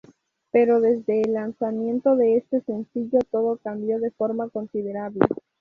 Pero 0.49 0.81
desde 0.81 1.21
el 1.21 1.33
lanzamiento 1.33 2.15
de 2.15 2.37
este 2.37 2.61
sencillo 2.61 3.19
todo 3.29 3.57
cambió 3.57 3.99
de 3.99 4.09
forma 4.09 4.49
considerable. 4.49 5.19